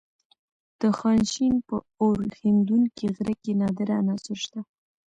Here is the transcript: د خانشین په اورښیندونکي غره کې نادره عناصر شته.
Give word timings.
د 0.79 0.81
خانشین 0.97 1.53
په 1.67 1.75
اورښیندونکي 2.01 3.05
غره 3.15 3.33
کې 3.41 3.51
نادره 3.61 3.93
عناصر 4.01 4.37
شته. 4.43 4.59